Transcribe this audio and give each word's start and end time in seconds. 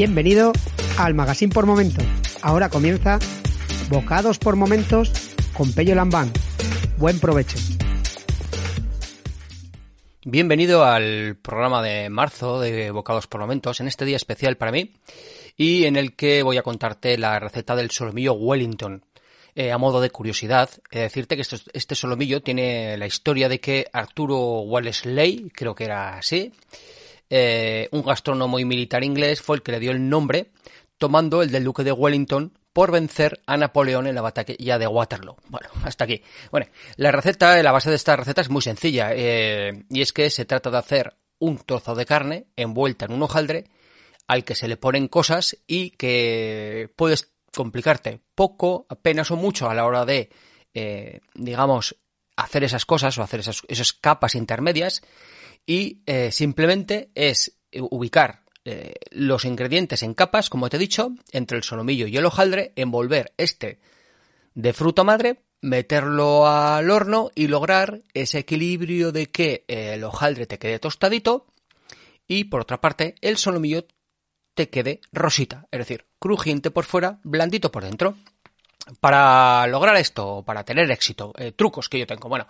Bienvenido 0.00 0.54
al 0.96 1.12
Magazine 1.12 1.52
por 1.52 1.66
Momentos. 1.66 2.02
Ahora 2.40 2.70
comienza 2.70 3.18
Bocados 3.90 4.38
por 4.38 4.56
Momentos 4.56 5.12
con 5.52 5.74
Pello 5.74 5.94
Lambán. 5.94 6.32
Buen 6.96 7.20
provecho. 7.20 7.58
Bienvenido 10.24 10.86
al 10.86 11.36
programa 11.36 11.82
de 11.82 12.08
marzo 12.08 12.60
de 12.60 12.90
Bocados 12.90 13.26
por 13.26 13.42
Momentos, 13.42 13.80
en 13.80 13.88
este 13.88 14.06
día 14.06 14.16
especial 14.16 14.56
para 14.56 14.72
mí 14.72 14.90
y 15.58 15.84
en 15.84 15.96
el 15.96 16.16
que 16.16 16.42
voy 16.42 16.56
a 16.56 16.62
contarte 16.62 17.18
la 17.18 17.38
receta 17.38 17.76
del 17.76 17.90
solomillo 17.90 18.32
Wellington. 18.32 19.04
Eh, 19.54 19.70
a 19.70 19.76
modo 19.76 20.00
de 20.00 20.08
curiosidad, 20.08 20.70
decirte 20.90 21.36
que 21.36 21.44
este 21.74 21.94
solomillo 21.94 22.40
tiene 22.40 22.96
la 22.96 23.06
historia 23.06 23.50
de 23.50 23.60
que 23.60 23.86
Arturo 23.92 24.60
Wellesley, 24.60 25.50
creo 25.54 25.74
que 25.74 25.84
era 25.84 26.16
así, 26.16 26.54
eh, 27.30 27.88
un 27.92 28.02
gastrónomo 28.02 28.58
y 28.58 28.64
militar 28.64 29.04
inglés 29.04 29.40
fue 29.40 29.56
el 29.56 29.62
que 29.62 29.72
le 29.72 29.80
dio 29.80 29.92
el 29.92 30.08
nombre, 30.08 30.50
tomando 30.98 31.42
el 31.42 31.50
del 31.50 31.64
duque 31.64 31.84
de 31.84 31.92
Wellington 31.92 32.52
por 32.72 32.90
vencer 32.90 33.40
a 33.46 33.56
Napoleón 33.56 34.06
en 34.06 34.14
la 34.14 34.20
batalla 34.20 34.78
de 34.78 34.86
Waterloo. 34.86 35.36
Bueno, 35.48 35.68
hasta 35.84 36.04
aquí. 36.04 36.22
Bueno, 36.50 36.66
la 36.96 37.12
receta, 37.12 37.60
la 37.62 37.72
base 37.72 37.90
de 37.90 37.96
esta 37.96 38.16
receta 38.16 38.40
es 38.40 38.50
muy 38.50 38.62
sencilla, 38.62 39.10
eh, 39.14 39.84
y 39.88 40.02
es 40.02 40.12
que 40.12 40.28
se 40.30 40.44
trata 40.44 40.70
de 40.70 40.78
hacer 40.78 41.14
un 41.38 41.58
trozo 41.58 41.94
de 41.94 42.04
carne 42.04 42.46
envuelta 42.56 43.06
en 43.06 43.12
un 43.12 43.22
hojaldre 43.22 43.64
al 44.26 44.44
que 44.44 44.54
se 44.54 44.68
le 44.68 44.76
ponen 44.76 45.08
cosas 45.08 45.56
y 45.66 45.90
que 45.90 46.90
puedes 46.96 47.32
complicarte 47.54 48.20
poco, 48.34 48.86
apenas 48.88 49.30
o 49.30 49.36
mucho 49.36 49.68
a 49.68 49.74
la 49.74 49.86
hora 49.86 50.04
de, 50.04 50.30
eh, 50.74 51.20
digamos, 51.34 51.96
hacer 52.36 52.64
esas 52.64 52.86
cosas 52.86 53.16
o 53.18 53.22
hacer 53.22 53.40
esas, 53.40 53.62
esas 53.68 53.92
capas 53.92 54.34
intermedias 54.34 55.02
y 55.70 56.02
eh, 56.06 56.32
simplemente 56.32 57.12
es 57.14 57.60
ubicar 57.72 58.42
eh, 58.64 58.94
los 59.12 59.44
ingredientes 59.44 60.02
en 60.02 60.14
capas, 60.14 60.50
como 60.50 60.68
te 60.68 60.76
he 60.76 60.80
dicho, 60.80 61.12
entre 61.30 61.56
el 61.58 61.62
solomillo 61.62 62.08
y 62.08 62.16
el 62.16 62.26
hojaldre, 62.26 62.72
envolver 62.74 63.32
este 63.36 63.78
de 64.54 64.72
fruta 64.72 65.04
madre, 65.04 65.44
meterlo 65.60 66.48
al 66.48 66.90
horno 66.90 67.30
y 67.36 67.46
lograr 67.46 68.02
ese 68.14 68.40
equilibrio 68.40 69.12
de 69.12 69.30
que 69.30 69.64
el 69.68 70.02
hojaldre 70.02 70.46
te 70.46 70.58
quede 70.58 70.80
tostadito 70.80 71.46
y 72.26 72.46
por 72.46 72.62
otra 72.62 72.80
parte 72.80 73.14
el 73.20 73.36
solomillo 73.36 73.86
te 74.54 74.70
quede 74.70 75.00
rosita, 75.12 75.68
es 75.70 75.78
decir, 75.78 76.04
crujiente 76.18 76.72
por 76.72 76.84
fuera, 76.84 77.20
blandito 77.22 77.70
por 77.70 77.84
dentro. 77.84 78.16
Para 78.98 79.68
lograr 79.68 79.94
esto, 79.98 80.42
para 80.44 80.64
tener 80.64 80.90
éxito, 80.90 81.32
eh, 81.38 81.52
trucos 81.52 81.88
que 81.88 82.00
yo 82.00 82.08
tengo. 82.08 82.28
Bueno, 82.28 82.48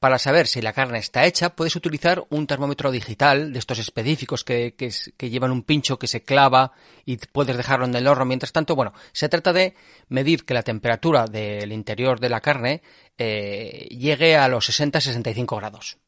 para 0.00 0.18
saber 0.18 0.46
si 0.46 0.62
la 0.62 0.72
carne 0.72 0.98
está 0.98 1.26
hecha, 1.26 1.54
puedes 1.54 1.76
utilizar 1.76 2.24
un 2.30 2.46
termómetro 2.46 2.90
digital 2.90 3.52
de 3.52 3.58
estos 3.58 3.78
específicos 3.78 4.44
que, 4.44 4.74
llevan 5.18 5.50
un 5.52 5.62
pincho 5.62 5.98
que 5.98 6.06
se 6.06 6.22
clava 6.22 6.72
y 7.04 7.18
puedes 7.18 7.54
dejarlo 7.54 7.84
en 7.84 7.94
el 7.94 8.06
horno 8.06 8.24
mientras 8.24 8.50
tanto. 8.50 8.74
Bueno, 8.74 8.94
se 9.12 9.28
trata 9.28 9.52
de 9.52 9.74
medir 10.08 10.46
que 10.46 10.54
la 10.54 10.62
temperatura 10.62 11.26
del 11.26 11.70
interior 11.70 12.18
de 12.18 12.30
la 12.30 12.40
carne 12.40 12.80
eh, 13.18 13.88
llegue 13.90 14.38
a 14.38 14.48
los 14.48 14.70
60-65 14.70 15.58
grados. 15.58 15.98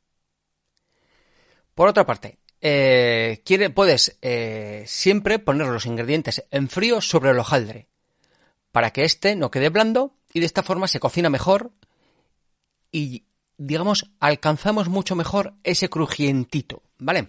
Por 1.74 1.86
otra 1.86 2.06
parte, 2.06 2.38
eh, 2.62 3.42
puedes 3.74 4.16
eh, 4.22 4.84
siempre 4.86 5.38
poner 5.38 5.66
los 5.66 5.84
ingredientes 5.84 6.46
en 6.50 6.70
frío 6.70 7.02
sobre 7.02 7.32
el 7.32 7.38
hojaldre 7.38 7.88
para 8.70 8.90
que 8.90 9.04
éste 9.04 9.36
no 9.36 9.50
quede 9.50 9.68
blando 9.68 10.16
y 10.32 10.40
de 10.40 10.46
esta 10.46 10.62
forma 10.62 10.88
se 10.88 10.98
cocina 10.98 11.28
mejor 11.28 11.72
y 12.90 13.26
digamos, 13.58 14.10
alcanzamos 14.20 14.88
mucho 14.88 15.14
mejor 15.14 15.54
ese 15.62 15.88
crujientito, 15.88 16.82
¿vale? 16.98 17.28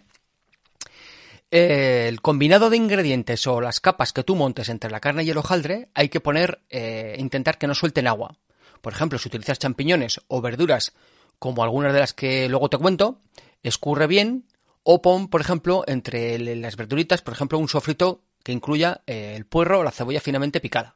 el 1.53 2.19
combinado 2.21 2.71
de 2.71 2.77
ingredientes 2.77 3.45
o 3.45 3.61
las 3.61 3.79
capas 3.79 4.11
que 4.11 4.23
tú 4.23 4.35
montes 4.35 4.69
entre 4.69 4.89
la 4.89 4.99
carne 4.99 5.23
y 5.23 5.29
el 5.29 5.37
hojaldre 5.37 5.87
hay 5.93 6.09
que 6.09 6.19
poner, 6.19 6.63
eh, 6.71 7.15
intentar 7.19 7.59
que 7.59 7.67
no 7.67 7.75
suelten 7.75 8.07
agua. 8.07 8.37
Por 8.81 8.91
ejemplo, 8.91 9.19
si 9.19 9.27
utilizas 9.27 9.59
champiñones 9.59 10.19
o 10.27 10.41
verduras 10.41 10.93
como 11.37 11.63
algunas 11.63 11.93
de 11.93 11.99
las 11.99 12.13
que 12.15 12.49
luego 12.49 12.71
te 12.71 12.79
cuento, 12.79 13.19
escurre 13.61 14.07
bien 14.07 14.47
o 14.81 15.03
pon, 15.03 15.27
por 15.27 15.41
ejemplo, 15.41 15.83
entre 15.85 16.39
las 16.55 16.75
verduritas, 16.75 17.21
por 17.21 17.35
ejemplo, 17.35 17.59
un 17.59 17.69
sofrito 17.69 18.23
que 18.43 18.51
incluya 18.51 19.01
eh, 19.05 19.35
el 19.37 19.45
puerro 19.45 19.79
o 19.79 19.83
la 19.83 19.91
cebolla 19.91 20.21
finamente 20.21 20.59
picada. 20.59 20.95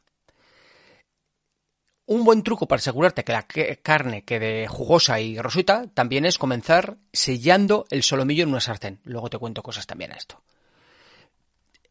Un 2.08 2.24
buen 2.24 2.42
truco 2.42 2.70
para 2.70 2.80
asegurarte 2.80 3.26
que 3.26 3.34
la 3.34 3.46
carne 3.82 4.24
quede 4.24 4.66
jugosa 4.70 5.20
y 5.20 5.38
rosita 5.38 5.88
también 5.94 6.26
es 6.26 6.38
comenzar 6.38 6.96
sellando 7.12 7.86
el 7.90 8.02
solomillo 8.02 8.44
en 8.44 8.50
una 8.50 8.62
sartén. 8.62 9.02
Luego 9.04 9.30
te 9.30 9.38
cuento 9.38 9.62
cosas 9.62 9.86
también 9.86 10.14
a 10.14 10.16
esto. 10.16 10.42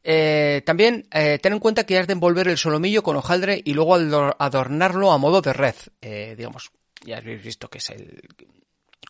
Eh, 0.02 0.62
también 0.64 1.06
eh, 1.12 1.38
ten 1.42 1.52
en 1.52 1.58
cuenta 1.58 1.84
que 1.84 1.98
has 1.98 2.06
de 2.06 2.14
envolver 2.14 2.48
el 2.48 2.56
solomillo 2.56 3.02
con 3.02 3.16
hojaldre 3.16 3.60
y 3.62 3.74
luego 3.74 3.94
adornarlo 4.38 5.12
a 5.12 5.18
modo 5.18 5.42
de 5.42 5.52
red. 5.52 5.74
Eh, 6.00 6.34
digamos, 6.34 6.70
ya 7.04 7.18
habéis 7.18 7.42
visto 7.42 7.68
que 7.68 7.78
es 7.78 7.90
el. 7.90 8.22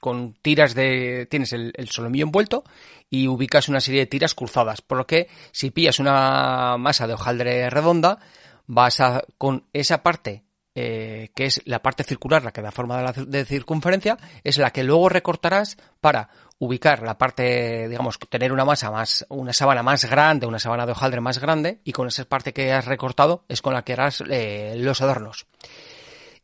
Con 0.00 0.34
tiras 0.42 0.74
de. 0.74 1.28
Tienes 1.30 1.52
el, 1.52 1.72
el, 1.76 1.88
solomillo 1.88 2.24
envuelto 2.24 2.64
y 3.08 3.28
ubicas 3.28 3.68
una 3.68 3.80
serie 3.80 4.00
de 4.00 4.06
tiras 4.06 4.34
cruzadas. 4.34 4.82
Por 4.82 4.98
lo 4.98 5.06
que 5.06 5.28
si 5.52 5.70
pillas 5.70 6.00
una 6.00 6.76
masa 6.78 7.06
de 7.06 7.14
hojaldre 7.14 7.70
redonda, 7.70 8.18
vas 8.66 8.98
a. 9.00 9.22
con 9.38 9.66
esa 9.72 10.02
parte 10.02 10.45
eh, 10.78 11.30
que 11.34 11.46
es 11.46 11.62
la 11.64 11.80
parte 11.80 12.04
circular, 12.04 12.44
la 12.44 12.52
que 12.52 12.60
da 12.60 12.70
forma 12.70 13.10
de, 13.10 13.44
circunferencia, 13.46 14.18
es 14.44 14.58
la 14.58 14.72
que 14.72 14.84
luego 14.84 15.08
recortarás 15.08 15.78
para 16.02 16.28
ubicar 16.58 17.02
la 17.02 17.16
parte, 17.16 17.88
digamos, 17.88 18.18
tener 18.28 18.52
una 18.52 18.66
masa 18.66 18.90
más, 18.90 19.24
una 19.30 19.54
sábana 19.54 19.82
más 19.82 20.04
grande, 20.04 20.46
una 20.46 20.58
sábana 20.58 20.84
de 20.84 20.92
hojaldre 20.92 21.22
más 21.22 21.38
grande, 21.38 21.80
y 21.82 21.92
con 21.92 22.08
esa 22.08 22.26
parte 22.26 22.52
que 22.52 22.74
has 22.74 22.84
recortado 22.84 23.46
es 23.48 23.62
con 23.62 23.72
la 23.72 23.84
que 23.84 23.94
harás 23.94 24.22
eh, 24.28 24.74
los 24.76 25.00
adornos. 25.00 25.46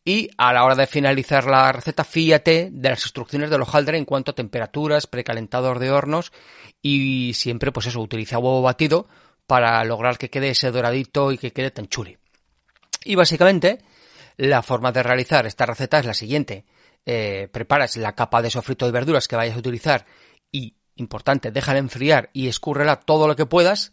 Y 0.03 0.31
a 0.39 0.55
la 0.55 0.65
hora 0.65 0.77
de 0.77 0.87
finalizar 0.87 1.45
la 1.45 1.71
receta, 1.71 2.03
fíjate 2.03 2.71
de 2.73 2.89
las 2.89 3.03
instrucciones 3.03 3.51
del 3.51 3.61
hojaldre 3.61 3.99
en 3.99 4.07
cuanto 4.07 4.31
a 4.31 4.35
temperaturas, 4.35 5.07
precalentador 5.07 5.79
de 5.79 5.91
hornos 5.91 6.33
y 6.81 7.33
siempre, 7.35 7.71
pues 7.71 7.87
eso, 7.87 8.01
utiliza 8.01 8.39
huevo 8.39 8.63
batido 8.63 9.09
para 9.47 9.85
lograr 9.85 10.17
que 10.17 10.31
quede 10.31 10.49
ese 10.49 10.71
doradito 10.71 11.33
y 11.33 11.37
que 11.37 11.53
quede 11.53 11.71
tan 11.71 11.87
chuli. 11.87 12.17
Y 13.05 13.15
básicamente, 13.15 13.81
la 14.37 14.63
forma 14.63 14.93
de 14.93 15.03
realizar 15.03 15.47
esta 15.47 15.67
receta 15.67 15.99
es 15.99 16.07
la 16.07 16.15
siguiente. 16.15 16.65
Eh, 17.05 17.49
preparas 17.53 17.97
la 17.97 18.15
capa 18.15 18.43
de 18.43 18.51
sofrito 18.51 18.87
de 18.87 18.93
verduras 18.93 19.29
que 19.29 19.37
vayas 19.37 19.57
a 19.57 19.59
utilizar 19.59 20.07
y, 20.51 20.77
importante, 20.97 21.51
déjala 21.51 21.79
enfriar 21.79 22.31
y 22.33 22.49
escúrrela 22.49 23.01
todo 23.01 23.27
lo 23.27 23.37
que 23.37 23.47
puedas. 23.47 23.93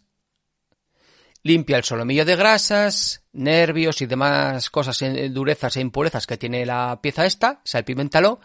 Limpia 1.42 1.78
el 1.78 1.84
solomillo 1.84 2.24
de 2.24 2.36
grasas, 2.36 3.24
nervios 3.32 4.02
y 4.02 4.06
demás 4.06 4.68
cosas, 4.68 5.02
durezas 5.30 5.76
e 5.76 5.80
impurezas 5.80 6.26
que 6.26 6.36
tiene 6.36 6.66
la 6.66 7.00
pieza 7.02 7.24
esta, 7.24 7.62
salpimentalo 7.64 8.40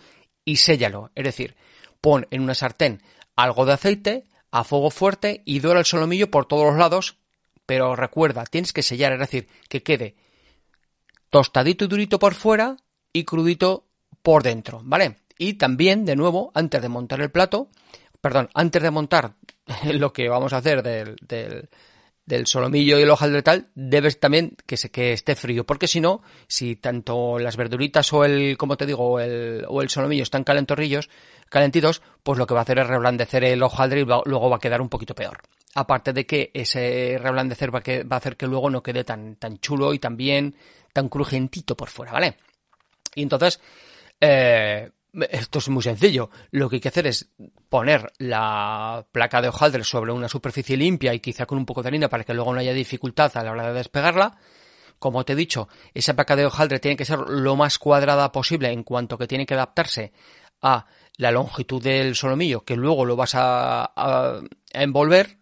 y 0.46 0.58
séllalo. 0.58 1.12
Es 1.14 1.26
decir, 1.26 1.56
pon 2.00 2.26
en 2.32 2.42
una 2.42 2.56
sartén 2.56 3.02
algo 3.36 3.66
de 3.66 3.74
aceite 3.74 4.26
a 4.52 4.64
fuego 4.64 4.90
fuerte 4.90 5.42
y 5.44 5.60
dora 5.60 5.80
el 5.80 5.86
solomillo 5.86 6.32
por 6.32 6.46
todos 6.46 6.66
los 6.66 6.78
lados, 6.78 7.18
pero 7.66 7.96
recuerda, 7.96 8.46
tienes 8.46 8.72
que 8.72 8.84
sellar, 8.84 9.14
es 9.14 9.20
decir, 9.20 9.50
que 9.68 9.84
quede 9.84 10.16
tostadito 11.30 11.86
y 11.86 11.88
durito 11.88 12.20
por 12.20 12.34
fuera 12.34 12.78
y 13.12 13.24
crudito 13.24 13.86
por 14.22 14.44
dentro, 14.44 14.82
¿vale? 14.84 15.18
Y 15.38 15.54
también, 15.54 16.06
de 16.06 16.16
nuevo, 16.16 16.52
antes 16.54 16.82
de 16.82 16.90
montar 16.90 17.22
el 17.22 17.32
plato, 17.32 17.70
perdón, 18.22 18.50
antes 18.54 18.82
de 18.82 18.92
montar 18.92 19.34
lo 19.94 20.14
que 20.14 20.30
vamos 20.30 20.54
a 20.54 20.58
hacer 20.58 20.82
del, 20.82 21.16
del, 22.26 22.48
solomillo 22.48 22.98
y 22.98 23.04
el 23.04 23.10
hojaldre 23.10 23.44
tal, 23.44 23.68
debes 23.76 24.20
también 24.20 24.58
que, 24.66 24.78
se, 24.78 24.90
que 24.90 25.14
esté 25.14 25.36
frío, 25.36 25.66
porque 25.66 25.88
si 25.88 26.02
no, 26.02 26.24
si 26.48 26.76
tanto 26.76 27.38
las 27.38 27.58
verduritas 27.58 28.12
o 28.14 28.26
el, 28.26 28.58
como 28.58 28.78
te 28.78 28.86
digo, 28.86 29.20
el, 29.20 29.66
o 29.68 29.82
el 29.82 29.90
solomillo 29.90 30.24
están 30.24 30.44
calentorrillos, 30.44 31.10
calentitos, 31.50 32.02
pues 32.24 32.40
lo 32.40 32.48
que 32.48 32.54
va 32.54 32.62
a 32.62 32.64
hacer 32.64 32.80
es 32.80 32.88
reblandecer 32.88 33.44
el 33.44 33.62
hojaldre 33.62 34.02
y 34.02 34.06
luego 34.06 34.50
va 34.50 34.56
a 34.56 34.60
quedar 34.60 34.82
un 34.82 34.90
poquito 34.90 35.14
peor. 35.14 35.42
Aparte 35.76 36.14
de 36.14 36.26
que 36.26 36.52
ese 36.54 37.20
reblandecer 37.22 37.74
va, 37.74 37.82
va 37.82 38.16
a 38.16 38.18
hacer 38.18 38.38
que 38.38 38.48
luego 38.48 38.70
no 38.70 38.82
quede 38.82 39.04
tan, 39.04 39.36
tan 39.36 39.60
chulo 39.60 39.94
y 39.94 40.00
tan 40.00 40.16
bien, 40.18 40.56
tan 40.96 41.10
crujientito 41.10 41.76
por 41.76 41.90
fuera, 41.90 42.14
¿vale? 42.14 42.38
Y 43.16 43.24
entonces, 43.24 43.60
eh, 44.22 44.90
esto 45.30 45.60
es 45.60 45.68
muy 45.68 45.84
sencillo. 45.84 46.30
Lo 46.52 46.70
que 46.70 46.78
hay 46.78 46.80
que 46.80 46.88
hacer 46.88 47.06
es 47.06 47.32
poner 47.68 48.14
la 48.18 49.06
placa 49.12 49.42
de 49.42 49.50
hojaldre 49.50 49.84
sobre 49.84 50.14
una 50.14 50.30
superficie 50.30 50.78
limpia 50.78 51.14
y 51.14 51.20
quizá 51.20 51.46
con 51.46 51.58
un 51.58 51.66
poco 51.66 51.84
de 51.84 51.90
harina 51.90 52.08
para 52.08 52.24
que 52.24 52.34
luego 52.34 52.54
no 52.54 52.62
haya 52.62 52.72
dificultad 52.74 53.36
a 53.36 53.44
la 53.44 53.52
hora 53.52 53.68
de 53.68 53.74
despegarla. 53.74 54.38
Como 54.98 55.26
te 55.26 55.34
he 55.34 55.36
dicho, 55.36 55.68
esa 55.94 56.14
placa 56.14 56.38
de 56.38 56.46
hojaldre 56.46 56.80
tiene 56.80 56.96
que 56.96 57.04
ser 57.04 57.20
lo 57.20 57.58
más 57.58 57.78
cuadrada 57.78 58.32
posible 58.32 58.72
en 58.72 58.84
cuanto 58.84 59.18
que 59.18 59.28
tiene 59.28 59.46
que 59.46 59.54
adaptarse 59.54 60.14
a 60.62 60.86
la 61.18 61.32
longitud 61.32 61.84
del 61.84 62.16
solomillo 62.16 62.64
que 62.64 62.78
luego 62.78 63.04
lo 63.04 63.18
vas 63.18 63.34
a, 63.36 64.42
envolver. 64.72 65.40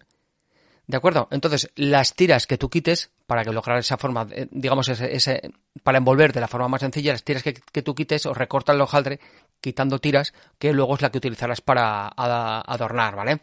¿De 0.85 0.97
acuerdo? 0.97 1.29
Entonces, 1.31 1.71
las 1.75 2.13
tiras 2.13 2.45
que 2.45 2.57
tú 2.57 2.69
quites, 2.69 3.11
para 3.25 3.45
que 3.45 3.53
lograr 3.53 3.77
esa 3.79 3.97
forma, 3.97 4.27
eh, 4.31 4.47
digamos, 4.51 4.89
ese, 4.89 5.53
para 5.81 5.97
envolver 5.97 6.33
de 6.33 6.41
la 6.41 6.47
forma 6.47 6.67
más 6.67 6.81
sencilla, 6.81 7.13
las 7.13 7.23
tiras 7.23 7.41
que, 7.43 7.81
tú 7.81 7.95
quites 7.95 8.25
o 8.25 8.33
recorta 8.33 8.73
el 8.73 8.81
hojaldre 8.81 9.19
quitando 9.61 9.99
tiras, 9.99 10.33
que 10.59 10.73
luego 10.73 10.95
es 10.95 11.01
la 11.01 11.09
que 11.09 11.19
utilizarás 11.19 11.61
para 11.61 12.09
adornar, 12.09 13.15
¿vale? 13.15 13.39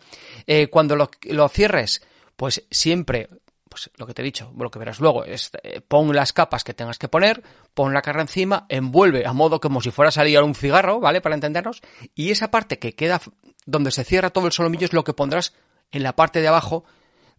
Eh, 0.46 0.69
cuando 0.69 0.96
lo, 0.96 1.10
lo 1.22 1.48
cierres, 1.48 2.02
pues 2.37 2.66
siempre 2.70 3.28
pues 3.70 3.88
lo 3.96 4.06
que 4.06 4.14
te 4.14 4.20
he 4.20 4.25
dicho, 4.25 4.52
lo 4.58 4.69
que 4.69 4.81
verás 4.81 4.98
luego, 4.98 5.25
es 5.25 5.52
eh, 5.62 5.81
pon 5.81 6.14
las 6.14 6.32
capas 6.32 6.64
que 6.64 6.75
tengas 6.75 6.98
que 6.98 7.06
poner, 7.06 7.40
pon 7.72 7.94
la 7.94 8.02
carga 8.02 8.22
encima, 8.22 8.66
envuelve 8.69 9.25
a 9.25 9.32
modo 9.32 9.60
como 9.60 9.81
si 9.81 9.93
fuera 9.93 10.08
a 10.08 10.12
salir 10.12 10.43
un 10.43 10.56
cigarro, 10.56 10.98
¿vale? 10.98 11.20
Para 11.20 11.36
entendernos, 11.36 11.81
y 12.16 12.32
esa 12.32 12.50
parte 12.50 12.81
que 12.81 12.96
queda 12.96 13.20
donde 13.66 13.93
se 13.93 14.02
cierra 14.02 14.31
todo 14.31 14.46
el 14.46 14.52
solomillo 14.52 14.86
es 14.86 14.93
lo 14.93 15.04
que 15.04 15.14
pondrás 15.14 15.54
en 15.93 16.02
la 16.02 16.16
parte 16.16 16.40
de 16.40 16.48
abajo 16.48 16.84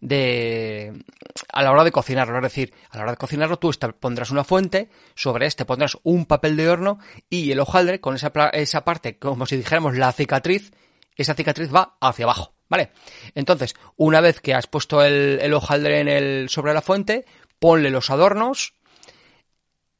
de 0.02 1.04
a 1.52 1.62
la 1.62 1.70
hora 1.70 1.84
de 1.84 1.92
cocinarlo, 1.92 2.36
es 2.36 2.42
decir, 2.42 2.74
a 2.90 2.96
la 2.96 3.04
hora 3.04 3.12
de 3.12 3.18
cocinarlo 3.18 3.58
tú 3.58 3.70
pondrás 3.98 4.32
una 4.32 4.42
fuente, 4.42 4.90
sobre 5.14 5.46
este 5.46 5.64
pondrás 5.64 5.96
un 6.02 6.26
papel 6.26 6.56
de 6.56 6.68
horno 6.68 6.98
y 7.30 7.52
el 7.52 7.60
hojaldre 7.60 8.00
con 8.00 8.16
esa, 8.16 8.32
esa 8.52 8.84
parte, 8.84 9.18
como 9.18 9.46
si 9.46 9.56
dijéramos 9.56 9.96
la 9.96 10.12
cicatriz, 10.12 10.72
esa 11.16 11.34
cicatriz 11.34 11.72
va 11.72 11.96
hacia 12.00 12.24
abajo. 12.24 12.52
¿Vale? 12.68 12.90
Entonces, 13.34 13.74
una 13.96 14.22
vez 14.22 14.40
que 14.40 14.54
has 14.54 14.66
puesto 14.66 15.02
el, 15.02 15.52
hojaldre 15.52 16.00
en 16.00 16.08
el, 16.08 16.48
sobre 16.48 16.72
la 16.72 16.80
fuente, 16.80 17.26
ponle 17.58 17.90
los 17.90 18.08
adornos 18.08 18.72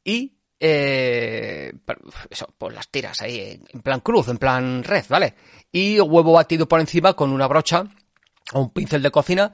y 0.03 0.39
eh, 0.59 1.71
eso, 2.31 2.47
pues 2.57 2.75
las 2.75 2.89
tiras 2.89 3.21
ahí 3.21 3.61
en 3.69 3.83
plan 3.83 4.01
cruz, 4.01 4.29
en 4.29 4.39
plan 4.39 4.83
red, 4.85 5.05
¿vale? 5.11 5.35
Y 5.71 6.01
huevo 6.01 6.33
batido 6.33 6.67
por 6.67 6.81
encima 6.81 7.13
con 7.13 7.31
una 7.31 7.47
brocha 7.47 7.85
o 8.55 8.61
un 8.61 8.71
pincel 8.71 9.03
de 9.03 9.11
cocina, 9.11 9.53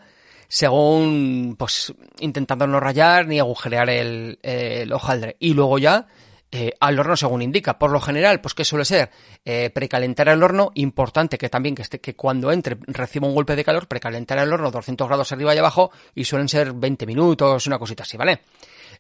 según, 0.49 1.57
pues, 1.59 1.95
intentando 2.21 2.67
no 2.67 2.81
rayar 2.81 3.27
ni 3.27 3.39
agujerear 3.39 3.91
el, 3.91 4.39
el 4.43 4.93
hojaldre. 4.93 5.37
Y 5.39 5.55
luego 5.55 5.79
ya 5.79 6.07
eh, 6.51 6.73
al 6.81 6.99
horno 6.99 7.15
según 7.15 7.43
indica. 7.43 7.79
Por 7.79 7.91
lo 7.91 8.01
general, 8.01 8.41
pues 8.41 8.55
que 8.55 8.65
suele 8.65 8.87
ser 8.87 9.11
eh, 9.45 9.69
precalentar 9.69 10.29
el 10.29 10.43
horno, 10.43 10.71
importante 10.75 11.37
que 11.37 11.51
también 11.51 11.75
que, 11.75 11.83
esté, 11.83 12.01
que 12.01 12.17
cuando 12.17 12.51
entre 12.51 12.79
reciba 12.87 13.29
un 13.29 13.35
golpe 13.35 13.55
de 13.55 13.65
calor, 13.65 13.87
precalentar 13.87 14.39
el 14.39 14.51
horno 14.51 14.71
200 14.71 15.07
grados 15.07 15.31
arriba 15.31 15.55
y 15.55 15.59
abajo 15.59 15.91
y 16.15 16.25
suelen 16.25 16.49
ser 16.49 16.73
20 16.73 17.05
minutos, 17.05 17.67
una 17.67 17.79
cosita 17.79 18.05
así, 18.05 18.17
¿vale? 18.17 18.41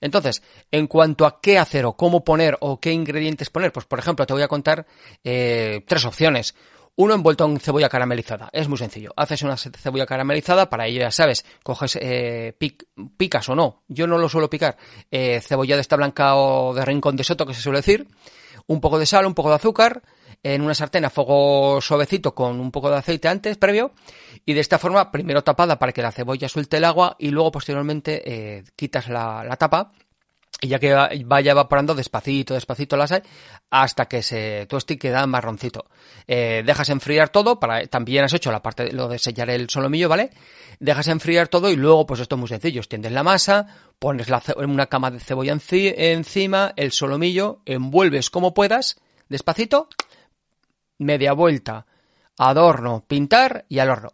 Entonces, 0.03 0.43
en 0.71 0.87
cuanto 0.87 1.25
a 1.25 1.41
qué 1.41 1.59
hacer 1.59 1.87
o 1.87 1.95
cómo 1.95 2.23
poner 2.23 2.59
o 2.61 2.79
qué 2.79 2.93
ingredientes 2.93 3.49
poner, 3.49 3.73
pues 3.73 3.87
por 3.87 3.99
ejemplo 3.99 4.27
te 4.27 4.35
voy 4.35 4.43
a 4.43 4.49
contar 4.49 4.87
eh, 5.25 5.83
tres 5.87 6.05
opciones. 6.05 6.55
Uno 7.01 7.15
envuelto 7.15 7.45
en 7.45 7.61
cebolla 7.61 7.89
caramelizada. 7.89 8.49
Es 8.53 8.67
muy 8.67 8.77
sencillo. 8.77 9.13
Haces 9.15 9.43
una 9.43 9.57
cebolla 9.57 10.05
caramelizada, 10.05 10.69
para 10.69 10.89
ello 10.89 10.99
ya 10.99 11.13
sabes, 11.13 11.45
coges, 11.63 11.97
eh, 12.03 12.57
picas 13.17 13.49
o 13.49 13.55
no. 13.55 13.85
Yo 13.87 14.09
no 14.09 14.19
lo 14.19 14.29
suelo 14.29 14.51
picar. 14.51 14.77
Eh, 15.09 15.41
cebolla 15.41 15.77
de 15.77 15.83
esta 15.83 15.95
blanca 15.95 16.35
o 16.35 16.75
de 16.75 16.85
rincón 16.85 17.15
de 17.15 17.23
soto, 17.23 17.47
que 17.47 17.55
se 17.55 17.63
suele 17.63 17.79
decir. 17.79 18.09
Un 18.67 18.81
poco 18.81 18.99
de 18.99 19.07
sal, 19.07 19.27
un 19.27 19.35
poco 19.35 19.51
de 19.51 19.55
azúcar. 19.55 20.03
En 20.43 20.61
una 20.61 20.75
sartén 20.75 21.05
a 21.05 21.11
fuego 21.11 21.81
suavecito 21.81 22.35
con 22.35 22.59
un 22.59 22.73
poco 22.73 22.91
de 22.91 22.97
aceite 22.97 23.29
antes, 23.29 23.57
previo. 23.59 23.93
Y 24.45 24.55
de 24.55 24.61
esta 24.61 24.81
forma, 24.81 25.13
primero 25.13 25.45
tapada 25.45 25.79
para 25.79 25.93
que 25.93 26.03
la 26.03 26.11
cebolla 26.11 26.49
suelte 26.49 26.79
el 26.79 26.85
agua 26.85 27.15
y 27.21 27.31
luego 27.31 27.53
posteriormente 27.53 28.23
eh, 28.27 28.65
quitas 28.75 29.09
la, 29.09 29.45
la 29.45 29.55
tapa 29.55 29.93
y 30.61 30.69
ya 30.69 30.79
que 30.79 30.93
vaya 31.25 31.53
evaporando 31.53 31.95
despacito, 31.95 32.55
despacito 32.55 32.97
la 32.97 33.07
sal, 33.07 33.23
hasta 33.71 34.07
que 34.07 34.23
se 34.23 34.67
tueste 34.67 34.99
queda 34.99 35.27
marroncito. 35.27 35.87
Eh, 36.27 36.63
dejas 36.67 36.89
enfriar 36.89 37.29
todo, 37.29 37.61
para, 37.61 37.87
también 37.87 38.25
has 38.25 38.33
hecho 38.33 38.51
la 38.51 38.63
parte 38.63 38.85
de 38.85 38.93
lo 38.93 39.09
de 39.09 39.19
sellar 39.19 39.51
el 39.51 39.71
solomillo, 39.71 40.09
¿vale? 40.09 40.31
Dejas 40.81 41.09
enfriar 41.09 41.49
todo 41.49 41.71
y 41.71 41.77
luego, 41.77 42.07
pues 42.07 42.21
esto 42.21 42.35
es 42.35 42.41
muy 42.41 42.49
sencillo, 42.49 42.81
extiendes 42.81 43.13
la 43.13 43.23
masa, 43.23 43.67
pones 43.99 44.29
la, 44.29 44.43
una 44.57 44.87
cama 44.87 45.11
de 45.11 45.21
cebolla 45.21 45.53
encima, 45.53 46.73
el 46.77 46.93
solomillo, 46.93 47.61
envuelves 47.65 48.31
como 48.31 48.53
puedas, 48.53 49.01
despacito, 49.29 49.89
media 50.99 51.35
vuelta, 51.35 51.87
adorno, 52.37 53.05
pintar 53.07 53.65
y 53.69 53.79
al 53.79 53.91
horno. 53.91 54.11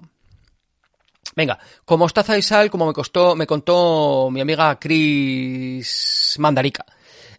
Venga, 1.37 1.59
como 1.85 2.05
mostaza 2.05 2.37
y 2.37 2.43
sal, 2.43 2.71
como 2.71 2.87
me 2.87 2.93
costó, 2.93 3.35
me 3.35 3.47
contó 3.47 4.29
mi 4.31 4.41
amiga 4.41 4.79
Cris 4.79 6.24
Mandarica. 6.39 6.87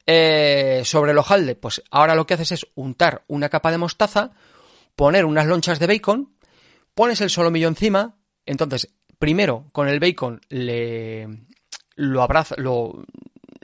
Eh, 0.05 0.83
sobre 0.85 1.11
el 1.11 1.17
hojalde, 1.17 1.55
pues 1.55 1.81
ahora 1.89 2.15
lo 2.15 2.27
que 2.27 2.35
haces 2.35 2.51
es 2.51 2.67
untar 2.75 3.23
una 3.27 3.49
capa 3.49 3.71
de 3.71 3.77
mostaza, 3.77 4.31
poner 4.95 5.25
unas 5.25 5.47
lonchas 5.47 5.79
de 5.79 5.87
bacon, 5.87 6.35
pones 6.93 7.21
el 7.21 7.29
solomillo 7.29 7.67
encima, 7.67 8.15
entonces 8.45 8.89
primero 9.17 9.65
con 9.71 9.87
el 9.87 9.99
bacon 9.99 10.41
le 10.49 11.27
lo 11.95 12.21
abraza, 12.21 12.55
lo, 12.57 13.03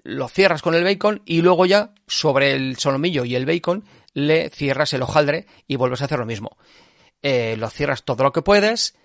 lo 0.03 0.27
cierras 0.29 0.61
con 0.61 0.73
el 0.73 0.83
bacon 0.83 1.21
y 1.25 1.41
luego 1.41 1.65
ya 1.65 1.93
sobre 2.07 2.53
el 2.53 2.77
solomillo 2.77 3.25
y 3.25 3.35
el 3.35 3.45
bacon 3.45 3.83
le 4.13 4.49
cierras 4.49 4.93
el 4.93 5.03
hojaldre 5.03 5.45
y 5.67 5.75
vuelves 5.75 6.01
a 6.01 6.05
hacer 6.05 6.19
lo 6.19 6.25
mismo. 6.25 6.57
Eh, 7.21 7.55
lo 7.57 7.69
cierras 7.69 8.03
todo 8.03 8.23
lo 8.23 8.31
que 8.31 8.41
puedes, 8.41 8.95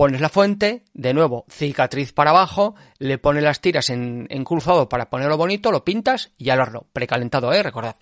pones 0.00 0.22
la 0.22 0.30
fuente, 0.30 0.82
de 0.94 1.12
nuevo, 1.12 1.44
cicatriz 1.50 2.14
para 2.14 2.30
abajo, 2.30 2.74
le 2.98 3.18
pones 3.18 3.42
las 3.42 3.60
tiras 3.60 3.90
en, 3.90 4.26
cruzado 4.46 4.88
para 4.88 5.10
ponerlo 5.10 5.36
bonito, 5.36 5.70
lo 5.70 5.84
pintas 5.84 6.30
y 6.38 6.48
al 6.48 6.66
precalentado, 6.90 7.52
¿eh? 7.52 7.62
Recordad. 7.62 7.96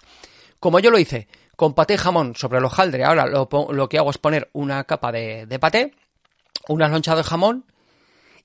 Como 0.60 0.78
yo 0.78 0.92
lo 0.92 1.00
hice, 1.00 1.26
con 1.56 1.74
paté 1.74 1.94
y 1.94 1.96
jamón 1.96 2.36
sobre 2.36 2.58
el 2.58 2.64
hojaldre, 2.66 3.02
ahora 3.02 3.26
lo, 3.26 3.88
que 3.88 3.98
hago 3.98 4.10
es 4.10 4.18
poner 4.18 4.48
una 4.52 4.84
capa 4.84 5.10
de, 5.10 5.46
de 5.46 5.58
paté, 5.58 5.92
unas 6.68 6.92
lonchas 6.92 7.16
de 7.16 7.24
jamón, 7.24 7.64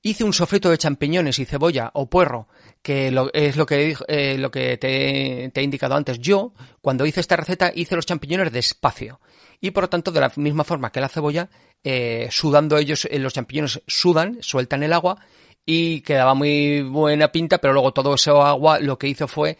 hice 0.04 0.24
un 0.24 0.34
sofrito 0.34 0.70
de 0.70 0.78
champiñones 0.78 1.40
y 1.40 1.46
cebolla 1.46 1.90
o 1.94 2.08
puerro, 2.08 2.48
que 2.82 3.08
es 3.34 3.56
lo 3.56 3.66
que, 3.66 3.96
eh, 4.08 4.38
lo 4.38 4.52
que 4.52 4.78
te, 4.78 5.46
he 5.46 5.64
indicado 5.64 5.96
antes. 5.96 6.20
Yo, 6.20 6.54
cuando 6.82 7.06
hice 7.06 7.22
esta 7.22 7.38
receta, 7.38 7.72
hice 7.74 7.96
los 7.96 8.06
champiñones 8.06 8.52
despacio. 8.52 9.20
Y 9.62 9.72
por 9.72 9.84
lo 9.84 9.90
tanto, 9.90 10.12
de 10.12 10.20
la 10.20 10.32
misma 10.36 10.66
forma 10.66 10.92
que 10.92 11.00
la 11.00 11.08
cebolla, 11.08 11.50
eh, 11.84 12.30
sudando 12.32 12.78
ellos, 12.78 13.06
eh, 13.06 13.20
los 13.20 13.34
champiñones 13.34 13.82
sudan, 13.88 14.38
sueltan 14.42 14.84
el 14.84 14.94
agua 14.94 15.18
y 15.66 16.02
quedaba 16.02 16.34
muy 16.34 16.82
buena 16.82 17.32
pinta, 17.32 17.58
pero 17.58 17.74
luego 17.74 17.94
todo 17.94 18.16
ese 18.16 18.32
agua 18.32 18.80
lo 18.80 18.98
que 18.98 19.08
hizo 19.08 19.28
fue, 19.28 19.58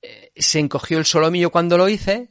eh, 0.00 0.32
se 0.36 0.58
encogió 0.58 0.98
el 0.98 1.04
solomillo 1.04 1.50
cuando 1.50 1.76
lo 1.76 1.88
hice 1.88 2.28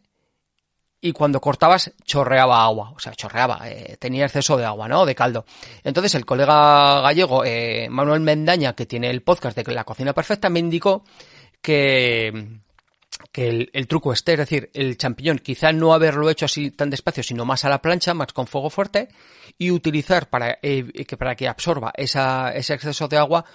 y 1.00 1.12
cuando 1.12 1.42
cortabas 1.42 1.92
chorreaba 2.06 2.64
agua, 2.64 2.92
o 2.96 3.00
sea, 3.00 3.14
chorreaba, 3.14 3.62
tenía 4.00 4.26
exceso 4.26 4.56
de 4.56 4.64
agua, 4.64 4.88
¿no? 4.88 5.06
De 5.06 5.16
caldo. 5.16 5.46
Entonces 5.84 6.16
el 6.16 6.26
colega 6.26 7.02
gallego, 7.02 7.44
Manuel 7.90 8.22
Mendaña, 8.22 8.74
que 8.74 8.86
tiene 8.86 9.10
el 9.10 9.22
podcast 9.22 9.58
de 9.58 9.74
La 9.74 9.84
Cocina 9.84 10.14
Perfecta, 10.14 10.50
me 10.50 10.60
indicó 10.60 11.04
que 11.62 12.62
que 13.32 13.70
el, 13.72 13.88
truco 13.88 14.14
esté, 14.14 14.34
es 14.34 14.40
decir, 14.40 14.70
el 14.74 14.98
champiñón 14.98 15.40
quizá 15.40 15.72
no 15.72 15.94
haberlo 15.94 16.30
hecho 16.30 16.46
así 16.46 16.72
tan 16.72 16.90
despacio, 16.90 17.24
sino 17.24 17.46
más 17.46 17.66
a 17.66 17.70
la 17.70 17.82
plancha, 17.82 18.14
más 18.14 18.34
con 18.34 18.48
fuego 18.48 18.70
fuerte, 18.70 19.10
y 19.58 19.72
utilizar 19.72 20.30
para, 20.30 20.60
eh, 20.62 21.06
que, 21.06 21.18
para 21.18 21.36
que 21.36 21.48
absorba 21.48 21.92
esa, 21.96 22.54
ese 22.54 22.74
exceso 22.74 23.08
de 23.08 23.18
agua, 23.18 23.46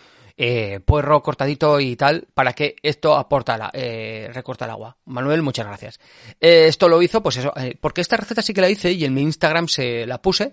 eh, 0.41 0.79
puerro 0.79 1.21
cortadito 1.21 1.81
y 1.81 1.97
tal, 1.97 2.29
para 2.33 2.53
que 2.53 2.77
esto 2.81 3.17
aporta 3.17 3.59
la, 3.59 3.71
eh, 3.73 4.31
recorta 4.33 4.67
el 4.67 4.71
agua. 4.71 4.97
Manuel, 5.07 5.43
muchas 5.43 5.67
gracias. 5.67 5.99
Eh, 6.41 6.67
esto 6.69 6.88
lo 6.88 7.03
hizo, 7.03 7.21
pues 7.23 7.38
eso, 7.38 7.53
porque 7.81 8.00
esta 8.00 8.17
receta 8.17 8.41
sí 8.41 8.55
que 8.55 8.61
la 8.61 8.71
hice 8.71 8.93
y 8.93 9.05
en 9.05 9.15
mi 9.15 9.23
Instagram 9.23 9.67
se 9.67 10.07
la 10.07 10.23
puse, 10.23 10.53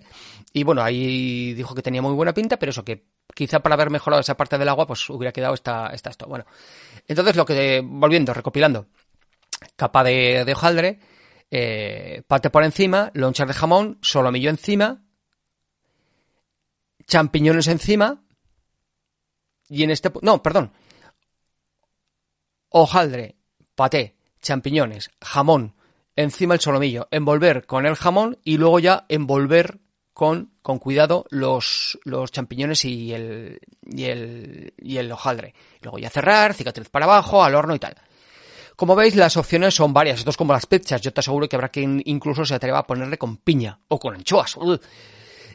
y 0.52 0.64
bueno, 0.64 0.82
ahí 0.82 1.54
dijo 1.54 1.72
que 1.72 1.82
tenía 1.82 2.02
muy 2.02 2.14
buena 2.14 2.34
pinta, 2.34 2.58
pero 2.58 2.70
eso 2.70 2.84
que 2.84 3.04
quizá 3.34 3.60
para 3.60 3.74
haber 3.74 3.90
mejorado 3.90 4.20
esa 4.20 4.36
parte 4.36 4.58
del 4.58 4.68
agua, 4.68 4.86
pues 4.86 5.08
hubiera 5.10 5.32
quedado 5.32 5.54
esta, 5.54 5.88
esto. 5.88 6.26
Bueno, 6.26 6.46
entonces 7.06 7.36
lo 7.36 7.44
que, 7.44 7.82
volviendo, 7.84 8.32
recopilando, 8.32 8.86
capa 9.76 10.04
de, 10.04 10.44
de 10.44 10.52
hojaldre, 10.52 11.00
eh, 11.50 12.22
pate 12.26 12.50
por 12.50 12.64
encima, 12.64 13.10
lonchas 13.14 13.48
de 13.48 13.54
jamón, 13.54 13.98
solomillo 14.02 14.50
encima, 14.50 15.02
champiñones 17.06 17.68
encima, 17.68 18.22
y 19.68 19.82
en 19.82 19.90
este... 19.90 20.10
No, 20.22 20.42
perdón. 20.42 20.72
Hojaldre, 22.68 23.36
paté, 23.74 24.16
champiñones, 24.40 25.10
jamón, 25.20 25.76
encima 26.14 26.54
el 26.54 26.60
solomillo, 26.60 27.08
envolver 27.10 27.66
con 27.66 27.86
el 27.86 27.96
jamón 27.96 28.38
y 28.42 28.58
luego 28.58 28.78
ya 28.78 29.06
envolver 29.08 29.80
con, 30.16 30.50
con 30.62 30.78
cuidado 30.78 31.26
los, 31.28 31.98
los 32.04 32.32
champiñones 32.32 32.86
y 32.86 33.12
el, 33.12 33.60
y 33.82 34.04
el, 34.04 34.72
y 34.78 34.96
el 34.96 35.12
hojaldre. 35.12 35.52
luego 35.82 35.98
ya 35.98 36.08
cerrar, 36.08 36.54
cicatriz 36.54 36.88
para 36.88 37.04
abajo, 37.04 37.44
al 37.44 37.54
horno 37.54 37.74
y 37.74 37.78
tal. 37.78 37.96
Como 38.76 38.96
veis, 38.96 39.14
las 39.14 39.36
opciones 39.36 39.74
son 39.74 39.92
varias. 39.92 40.20
Esto 40.20 40.30
es 40.30 40.38
como 40.38 40.54
las 40.54 40.64
pizzas. 40.64 41.02
Yo 41.02 41.12
te 41.12 41.20
aseguro 41.20 41.46
que 41.46 41.56
habrá 41.56 41.68
quien 41.68 42.00
incluso 42.06 42.46
se 42.46 42.54
atreva 42.54 42.78
a 42.78 42.86
ponerle 42.86 43.18
con 43.18 43.36
piña 43.36 43.78
o 43.88 43.98
con 43.98 44.14
anchoas. 44.14 44.56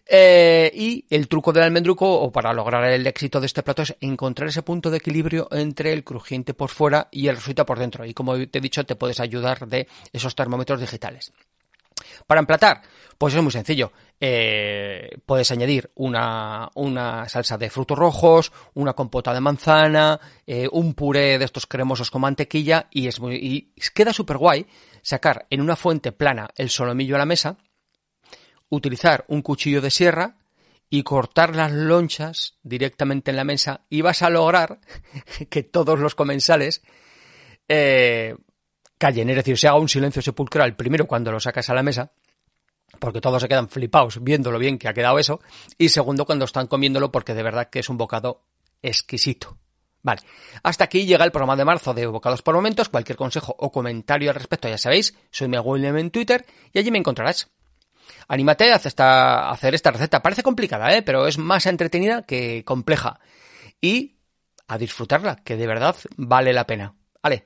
Eh, 0.05 0.71
y 0.75 1.05
el 1.09 1.27
truco 1.27 1.51
del 1.51 1.63
almendruco, 1.63 2.07
o 2.07 2.31
para 2.31 2.53
lograr 2.53 2.83
el 2.83 3.07
éxito 3.07 3.39
de 3.39 3.47
este 3.47 3.63
plato, 3.63 3.81
es 3.81 3.95
encontrar 3.99 4.49
ese 4.49 4.61
punto 4.61 4.91
de 4.91 4.97
equilibrio 4.97 5.47
entre 5.49 5.91
el 5.91 6.03
crujiente 6.03 6.53
por 6.53 6.69
fuera 6.69 7.07
y 7.09 7.29
el 7.29 7.37
rosita 7.37 7.65
por 7.65 7.79
dentro. 7.79 8.05
Y 8.05 8.13
como 8.13 8.37
te 8.47 8.59
he 8.59 8.61
dicho, 8.61 8.83
te 8.85 8.95
puedes 8.95 9.19
ayudar 9.19 9.67
de 9.67 9.87
esos 10.13 10.35
termómetros 10.35 10.79
digitales. 10.79 11.33
Para 12.27 12.39
emplatar, 12.39 12.81
pues 13.17 13.33
es 13.33 13.41
muy 13.41 13.51
sencillo. 13.51 13.91
Eh, 14.19 15.17
puedes 15.25 15.51
añadir 15.51 15.91
una, 15.95 16.69
salsa 17.27 17.57
de 17.57 17.69
frutos 17.69 17.97
rojos, 17.97 18.51
una 18.73 18.93
compota 18.93 19.33
de 19.33 19.41
manzana, 19.41 20.19
eh, 20.45 20.67
un 20.71 20.93
puré 20.93 21.39
de 21.39 21.45
estos 21.45 21.65
cremosos 21.65 22.11
con 22.11 22.21
mantequilla 22.21 22.87
y, 22.91 23.07
es 23.07 23.19
muy, 23.19 23.35
y 23.35 23.73
queda 23.91 24.13
súper 24.13 24.37
guay 24.37 24.67
sacar 25.01 25.47
en 25.49 25.61
una 25.61 25.75
fuente 25.75 26.11
plana 26.11 26.49
el 26.55 26.69
solomillo 26.69 27.15
a 27.15 27.19
la 27.19 27.25
mesa, 27.25 27.57
utilizar 28.69 29.25
un 29.27 29.41
cuchillo 29.41 29.81
de 29.81 29.91
sierra 29.91 30.37
y 30.89 31.03
cortar 31.03 31.55
las 31.55 31.71
lonchas 31.71 32.57
directamente 32.63 33.31
en 33.31 33.37
la 33.37 33.43
mesa 33.43 33.85
y 33.89 34.01
vas 34.01 34.21
a 34.21 34.29
lograr 34.29 34.79
que 35.49 35.63
todos 35.63 35.99
los 35.99 36.15
comensales 36.15 36.81
eh, 37.67 38.35
callen, 39.01 39.31
es 39.31 39.35
decir, 39.35 39.57
se 39.57 39.67
haga 39.67 39.79
un 39.79 39.89
silencio 39.89 40.21
sepulcral 40.21 40.75
primero 40.75 41.07
cuando 41.07 41.31
lo 41.31 41.39
sacas 41.39 41.71
a 41.71 41.73
la 41.73 41.81
mesa, 41.81 42.11
porque 42.99 43.19
todos 43.19 43.41
se 43.41 43.47
quedan 43.47 43.67
flipados 43.67 44.23
viendo 44.23 44.51
lo 44.51 44.59
bien 44.59 44.77
que 44.77 44.87
ha 44.87 44.93
quedado 44.93 45.17
eso, 45.17 45.41
y 45.75 45.89
segundo 45.89 46.27
cuando 46.27 46.45
están 46.45 46.67
comiéndolo 46.67 47.11
porque 47.11 47.33
de 47.33 47.41
verdad 47.41 47.71
que 47.71 47.79
es 47.79 47.89
un 47.89 47.97
bocado 47.97 48.43
exquisito. 48.83 49.57
Vale, 50.03 50.21
hasta 50.61 50.83
aquí 50.83 51.07
llega 51.07 51.25
el 51.25 51.31
programa 51.31 51.55
de 51.55 51.65
marzo 51.65 51.95
de 51.95 52.05
Bocados 52.05 52.43
por 52.43 52.55
Momentos. 52.55 52.89
Cualquier 52.89 53.17
consejo 53.17 53.55
o 53.57 53.71
comentario 53.71 54.29
al 54.29 54.35
respecto, 54.35 54.67
ya 54.67 54.77
sabéis, 54.77 55.15
soy 55.31 55.47
mi 55.47 55.57
William 55.57 55.97
en 55.97 56.11
Twitter 56.11 56.45
y 56.73 56.79
allí 56.79 56.89
me 56.91 56.97
encontrarás. 56.97 57.49
Anímate 58.27 58.71
a 58.71 59.51
hacer 59.51 59.75
esta 59.75 59.91
receta. 59.91 60.21
Parece 60.21 60.41
complicada, 60.41 60.95
¿eh? 60.95 61.01
pero 61.03 61.27
es 61.27 61.37
más 61.37 61.65
entretenida 61.67 62.23
que 62.23 62.63
compleja. 62.65 63.19
Y 63.79 64.15
a 64.67 64.77
disfrutarla, 64.77 65.35
que 65.43 65.55
de 65.55 65.67
verdad 65.67 65.95
vale 66.17 66.53
la 66.53 66.65
pena. 66.65 66.95
Vale, 67.21 67.45